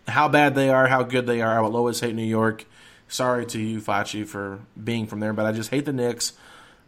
how 0.08 0.28
bad 0.28 0.56
they 0.56 0.70
are, 0.70 0.88
how 0.88 1.04
good 1.04 1.26
they 1.28 1.42
are, 1.42 1.58
I 1.58 1.62
will 1.62 1.78
always 1.78 2.00
hate 2.00 2.16
New 2.16 2.24
York. 2.24 2.66
Sorry 3.08 3.46
to 3.48 3.60
you, 3.60 3.82
Facci, 3.82 4.26
for 4.26 4.60
being 4.82 5.06
from 5.06 5.20
there, 5.20 5.34
but 5.34 5.46
I 5.46 5.52
just 5.52 5.70
hate 5.70 5.86
the 5.86 5.94
Knicks. 5.94 6.34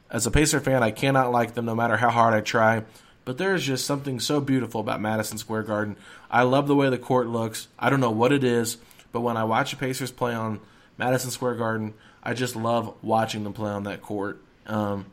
As 0.10 0.26
a 0.26 0.32
Pacer 0.32 0.60
fan, 0.60 0.84
I 0.84 0.92
cannot 0.92 1.32
like 1.32 1.54
them 1.54 1.66
no 1.66 1.76
matter 1.76 1.98
how 1.98 2.10
hard 2.10 2.34
I 2.34 2.42
try. 2.42 2.84
But 3.26 3.38
there's 3.38 3.64
just 3.66 3.86
something 3.86 4.20
so 4.20 4.42
beautiful 4.42 4.82
about 4.82 5.02
Madison 5.02 5.38
Square 5.38 5.64
Garden. 5.64 5.96
I 6.30 6.44
love 6.44 6.68
the 6.68 6.76
way 6.76 6.90
the 6.90 6.98
court 6.98 7.28
looks. 7.28 7.68
I 7.80 7.90
don't 7.90 8.00
know 8.00 8.12
what 8.12 8.32
it 8.32 8.44
is, 8.44 8.78
but 9.12 9.22
when 9.22 9.38
I 9.38 9.44
watch 9.46 9.72
the 9.72 9.78
Pacers 9.78 10.12
play 10.12 10.34
on 10.34 10.60
Madison 10.98 11.32
Square 11.32 11.56
Garden, 11.56 11.94
I 12.22 12.34
just 12.34 12.56
love 12.56 12.94
watching 13.02 13.44
them 13.44 13.54
play 13.54 13.72
on 13.72 13.84
that 13.84 14.02
court. 14.02 14.42
Um, 14.66 15.06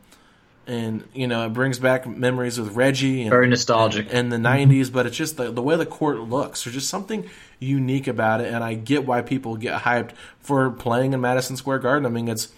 and 0.67 1.03
you 1.13 1.27
know 1.27 1.45
it 1.45 1.53
brings 1.53 1.79
back 1.79 2.05
memories 2.05 2.59
with 2.59 2.75
Reggie 2.75 3.21
and 3.21 3.29
Very 3.29 3.47
nostalgic. 3.47 4.09
in 4.09 4.29
the 4.29 4.37
90s, 4.37 4.91
but 4.91 5.05
it's 5.05 5.17
just 5.17 5.37
the, 5.37 5.51
the 5.51 5.61
way 5.61 5.75
the 5.75 5.85
court 5.85 6.19
looks. 6.19 6.63
There's 6.63 6.75
just 6.75 6.89
something 6.89 7.29
unique 7.61 8.07
about 8.07 8.41
it, 8.41 8.53
and 8.53 8.63
I 8.63 8.73
get 8.73 9.05
why 9.05 9.21
people 9.21 9.55
get 9.55 9.81
hyped 9.81 10.11
for 10.39 10.71
playing 10.71 11.13
in 11.13 11.21
Madison 11.21 11.55
Square 11.55 11.79
Garden. 11.79 12.05
I 12.05 12.09
mean, 12.09 12.27
it's 12.27 12.49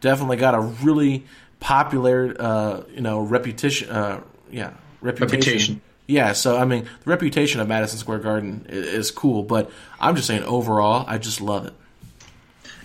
definitely 0.00 0.38
got 0.38 0.54
a 0.54 0.60
really 0.60 1.24
popular, 1.60 2.34
uh, 2.38 2.82
you 2.92 3.02
know, 3.02 3.20
reputation. 3.20 3.90
Uh, 3.90 4.22
yeah, 4.50 4.72
reputation. 5.00 5.40
Reputation. 5.40 5.80
Yeah, 6.08 6.32
so 6.32 6.56
I 6.56 6.64
mean, 6.64 6.84
the 6.84 7.10
reputation 7.10 7.60
of 7.60 7.68
Madison 7.68 7.98
Square 7.98 8.20
Garden 8.20 8.66
is 8.68 9.10
cool, 9.10 9.42
but 9.42 9.70
I'm 10.00 10.16
just 10.16 10.26
saying 10.26 10.44
overall, 10.44 11.04
I 11.06 11.18
just 11.18 11.40
love 11.40 11.66
it. 11.66 11.74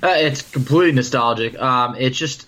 Uh, 0.03 0.15
it's 0.17 0.41
completely 0.41 0.91
nostalgic. 0.93 1.59
Um, 1.59 1.95
it's 1.97 2.17
just 2.17 2.47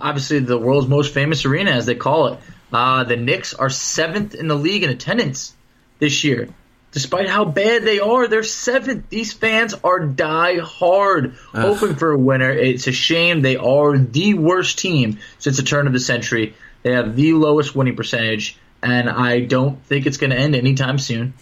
obviously 0.00 0.38
the 0.40 0.58
world's 0.58 0.88
most 0.88 1.12
famous 1.12 1.44
arena, 1.44 1.72
as 1.72 1.86
they 1.86 1.94
call 1.94 2.28
it. 2.28 2.38
Uh, 2.72 3.04
the 3.04 3.16
Knicks 3.16 3.54
are 3.54 3.70
seventh 3.70 4.34
in 4.34 4.48
the 4.48 4.56
league 4.56 4.82
in 4.82 4.90
attendance 4.90 5.54
this 5.98 6.24
year. 6.24 6.48
Despite 6.94 7.28
how 7.28 7.44
bad 7.44 7.82
they 7.82 7.98
are, 7.98 8.28
they're 8.28 8.44
seventh. 8.44 9.08
These 9.08 9.32
fans 9.32 9.74
are 9.82 9.98
die 9.98 10.60
hard, 10.60 11.34
hoping 11.52 11.96
for 11.96 12.12
a 12.12 12.18
winner. 12.18 12.52
It's 12.52 12.86
a 12.86 12.92
shame. 12.92 13.42
They 13.42 13.56
are 13.56 13.98
the 13.98 14.34
worst 14.34 14.78
team 14.78 15.18
since 15.40 15.56
the 15.56 15.64
turn 15.64 15.88
of 15.88 15.92
the 15.92 15.98
century. 15.98 16.54
They 16.84 16.92
have 16.92 17.16
the 17.16 17.32
lowest 17.32 17.74
winning 17.74 17.96
percentage, 17.96 18.56
and 18.80 19.10
I 19.10 19.40
don't 19.40 19.82
think 19.86 20.06
it's 20.06 20.18
going 20.18 20.30
to 20.30 20.38
end 20.38 20.54
anytime 20.54 21.00
soon. 21.00 21.34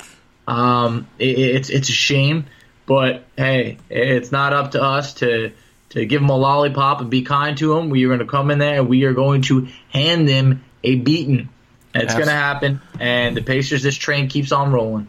Um, 0.48 1.06
it, 1.18 1.38
it's 1.38 1.68
it's 1.68 1.90
a 1.90 1.92
shame, 1.92 2.46
but 2.86 3.26
hey, 3.36 3.76
it's 3.90 4.32
not 4.32 4.54
up 4.54 4.70
to 4.70 4.82
us 4.82 5.12
to 5.14 5.52
to 5.90 6.06
give 6.06 6.22
them 6.22 6.30
a 6.30 6.36
lollipop 6.36 7.02
and 7.02 7.10
be 7.10 7.20
kind 7.20 7.58
to 7.58 7.74
them. 7.74 7.90
We 7.90 8.04
are 8.06 8.08
going 8.08 8.20
to 8.20 8.26
come 8.26 8.50
in 8.50 8.58
there 8.58 8.80
and 8.80 8.88
we 8.88 9.04
are 9.04 9.12
going 9.12 9.42
to 9.42 9.68
hand 9.90 10.26
them 10.26 10.64
a 10.82 10.94
beating. 10.94 11.50
It's 11.94 12.14
going 12.14 12.26
to 12.28 12.32
happen. 12.32 12.80
And 12.98 13.36
the 13.36 13.42
Pacers, 13.42 13.82
this 13.82 13.96
train 13.96 14.30
keeps 14.30 14.50
on 14.50 14.72
rolling. 14.72 15.08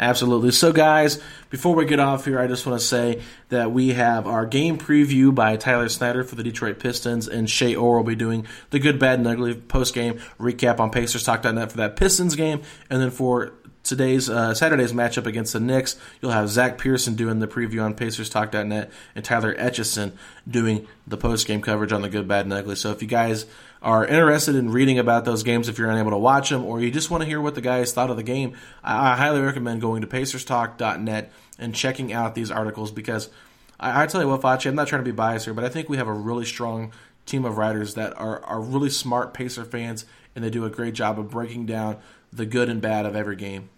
Absolutely. 0.00 0.50
So, 0.50 0.72
guys, 0.72 1.22
before 1.50 1.74
we 1.74 1.84
get 1.84 2.00
off 2.00 2.24
here, 2.24 2.40
I 2.40 2.46
just 2.46 2.64
want 2.64 2.80
to 2.80 2.86
say 2.86 3.20
that 3.50 3.70
we 3.70 3.90
have 3.90 4.26
our 4.26 4.46
game 4.46 4.78
preview 4.78 5.34
by 5.34 5.56
Tyler 5.56 5.90
Snyder 5.90 6.24
for 6.24 6.36
the 6.36 6.42
Detroit 6.42 6.78
Pistons, 6.78 7.28
and 7.28 7.50
Shay 7.50 7.74
Orr 7.74 7.98
will 7.98 8.04
be 8.04 8.14
doing 8.14 8.46
the 8.70 8.78
good, 8.78 8.98
bad, 8.98 9.18
and 9.18 9.28
ugly 9.28 9.54
post 9.54 9.92
game 9.92 10.18
recap 10.38 10.80
on 10.80 10.90
PacersTalk.net 10.90 11.70
for 11.70 11.76
that 11.76 11.96
Pistons 11.96 12.34
game. 12.34 12.62
And 12.88 13.02
then 13.02 13.10
for 13.10 13.52
today's 13.82 14.28
uh, 14.28 14.54
Saturday's 14.54 14.92
matchup 14.92 15.26
against 15.26 15.52
the 15.52 15.60
Knicks, 15.60 15.96
you'll 16.20 16.32
have 16.32 16.48
Zach 16.48 16.78
Pearson 16.78 17.14
doing 17.14 17.38
the 17.38 17.48
preview 17.48 17.82
on 17.84 17.94
PacersTalk.net 17.94 18.90
and 19.14 19.24
Tyler 19.24 19.54
Etchison 19.54 20.12
doing 20.48 20.86
the 21.06 21.16
post 21.16 21.46
game 21.46 21.62
coverage 21.62 21.92
on 21.92 22.02
the 22.02 22.08
good, 22.08 22.28
bad, 22.28 22.44
and 22.44 22.52
ugly. 22.52 22.76
So 22.76 22.90
if 22.90 23.02
you 23.02 23.08
guys 23.08 23.46
are 23.82 24.06
interested 24.06 24.54
in 24.54 24.70
reading 24.70 24.98
about 24.98 25.24
those 25.24 25.42
games 25.42 25.68
if 25.68 25.78
you're 25.78 25.90
unable 25.90 26.10
to 26.10 26.18
watch 26.18 26.50
them, 26.50 26.64
or 26.64 26.80
you 26.80 26.90
just 26.90 27.10
want 27.10 27.22
to 27.22 27.28
hear 27.28 27.40
what 27.40 27.54
the 27.54 27.60
guys 27.60 27.92
thought 27.92 28.10
of 28.10 28.16
the 28.16 28.22
game, 28.22 28.56
I, 28.84 29.12
I 29.12 29.16
highly 29.16 29.40
recommend 29.40 29.80
going 29.80 30.02
to 30.02 30.06
PacersTalk.net 30.06 31.32
and 31.58 31.74
checking 31.74 32.12
out 32.12 32.34
these 32.34 32.50
articles 32.50 32.90
because 32.90 33.30
I, 33.78 34.02
I 34.02 34.06
tell 34.06 34.20
you 34.20 34.28
what, 34.28 34.42
Facci, 34.42 34.66
I'm 34.66 34.74
not 34.74 34.88
trying 34.88 35.02
to 35.02 35.10
be 35.10 35.14
biased 35.14 35.46
here, 35.46 35.54
but 35.54 35.64
I 35.64 35.68
think 35.68 35.88
we 35.88 35.96
have 35.96 36.08
a 36.08 36.12
really 36.12 36.44
strong 36.44 36.92
team 37.26 37.44
of 37.44 37.56
writers 37.56 37.94
that 37.94 38.18
are, 38.18 38.42
are 38.44 38.60
really 38.60 38.90
smart 38.90 39.32
Pacer 39.34 39.64
fans, 39.64 40.04
and 40.34 40.44
they 40.44 40.50
do 40.50 40.64
a 40.64 40.70
great 40.70 40.94
job 40.94 41.18
of 41.18 41.30
breaking 41.30 41.66
down 41.66 41.98
the 42.32 42.46
good 42.46 42.68
and 42.68 42.80
bad 42.80 43.06
of 43.06 43.16
every 43.16 43.36
game. 43.36 43.68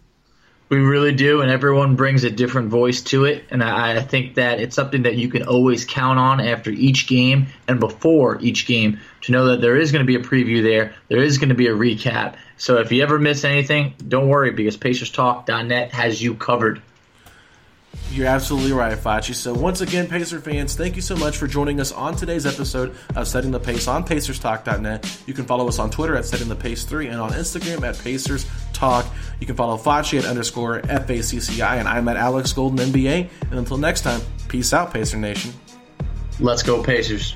We 0.68 0.78
really 0.78 1.12
do, 1.12 1.42
and 1.42 1.50
everyone 1.50 1.96
brings 1.96 2.24
a 2.24 2.30
different 2.30 2.70
voice 2.70 3.02
to 3.02 3.26
it. 3.26 3.44
And 3.50 3.62
I, 3.62 3.98
I 3.98 4.00
think 4.00 4.36
that 4.36 4.58
it's 4.58 4.74
something 4.74 5.02
that 5.02 5.16
you 5.16 5.28
can 5.28 5.42
always 5.42 5.84
count 5.84 6.18
on 6.18 6.40
after 6.40 6.70
each 6.70 7.06
game 7.06 7.48
and 7.68 7.78
before 7.78 8.40
each 8.40 8.66
game 8.66 8.98
to 9.22 9.32
know 9.32 9.48
that 9.48 9.60
there 9.60 9.76
is 9.76 9.92
going 9.92 10.00
to 10.00 10.06
be 10.06 10.16
a 10.16 10.26
preview 10.26 10.62
there. 10.62 10.94
There 11.08 11.22
is 11.22 11.36
going 11.36 11.50
to 11.50 11.54
be 11.54 11.66
a 11.66 11.74
recap. 11.74 12.36
So 12.56 12.78
if 12.78 12.90
you 12.90 13.02
ever 13.02 13.18
miss 13.18 13.44
anything, 13.44 13.94
don't 14.08 14.28
worry 14.28 14.50
because 14.50 14.78
PacersTalk.net 14.78 15.92
has 15.92 16.22
you 16.22 16.34
covered. 16.36 16.80
You're 18.12 18.26
absolutely 18.26 18.72
right, 18.72 18.96
Facci. 18.98 19.34
So 19.34 19.54
once 19.54 19.80
again, 19.80 20.06
Pacer 20.06 20.38
fans, 20.38 20.76
thank 20.76 20.96
you 20.96 21.02
so 21.02 21.16
much 21.16 21.38
for 21.38 21.46
joining 21.46 21.80
us 21.80 21.92
on 21.92 22.14
today's 22.14 22.44
episode 22.44 22.94
of 23.16 23.26
Setting 23.26 23.50
the 23.50 23.58
Pace 23.58 23.88
on 23.88 24.04
PacersTalk.net. 24.04 25.22
You 25.26 25.32
can 25.32 25.46
follow 25.46 25.66
us 25.66 25.78
on 25.78 25.88
Twitter 25.90 26.14
at 26.14 26.26
Setting 26.26 26.50
the 26.50 26.54
Pace 26.54 26.84
3 26.84 27.06
and 27.06 27.18
on 27.18 27.30
Instagram 27.30 27.82
at 27.88 27.98
Pacers 27.98 28.46
Talk. 28.74 29.06
You 29.40 29.46
can 29.46 29.56
follow 29.56 29.78
Facci 29.78 30.18
at 30.18 30.26
underscore 30.26 30.82
FACCI 30.82 31.78
and 31.78 31.88
I'm 31.88 32.06
at 32.06 32.18
Alex 32.18 32.52
Golden 32.52 32.78
NBA. 32.80 33.30
And 33.50 33.58
until 33.58 33.78
next 33.78 34.02
time, 34.02 34.20
peace 34.48 34.74
out, 34.74 34.92
Pacer 34.92 35.16
Nation. 35.16 35.54
Let's 36.38 36.62
go, 36.62 36.82
Pacers. 36.82 37.34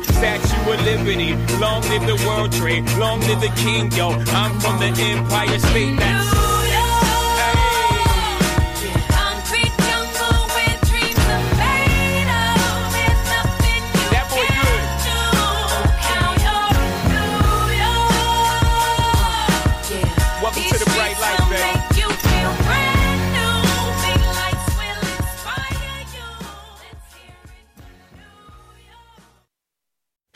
Statue 0.00 0.72
of 0.72 0.84
Liberty, 0.84 1.34
long 1.58 1.82
live 1.82 2.06
the 2.06 2.24
World 2.24 2.52
Trade, 2.52 2.88
long 2.98 3.18
live 3.22 3.40
the 3.40 3.52
King, 3.56 3.90
yo. 3.90 4.10
I'm 4.10 4.60
from 4.60 4.78
the 4.78 4.94
Empire 4.96 5.58
State. 5.58 5.98
That's 5.98 6.51